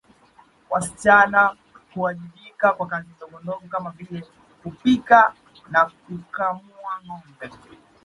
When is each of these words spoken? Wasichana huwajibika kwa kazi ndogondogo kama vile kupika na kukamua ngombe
Wasichana 0.69 1.55
huwajibika 1.93 2.73
kwa 2.73 2.87
kazi 2.87 3.07
ndogondogo 3.17 3.67
kama 3.69 3.89
vile 3.91 4.23
kupika 4.63 5.33
na 5.69 5.85
kukamua 5.85 7.01
ngombe 7.05 7.51